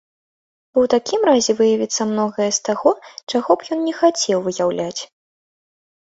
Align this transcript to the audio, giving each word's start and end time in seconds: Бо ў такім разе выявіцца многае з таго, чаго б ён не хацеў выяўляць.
Бо 0.75 0.83
ў 0.85 0.91
такім 0.93 1.21
разе 1.29 1.51
выявіцца 1.59 2.07
многае 2.13 2.47
з 2.57 2.63
таго, 2.69 2.93
чаго 3.33 3.51
б 3.59 3.69
ён 3.75 3.79
не 3.89 3.93
хацеў 3.99 4.39
выяўляць. 4.47 5.01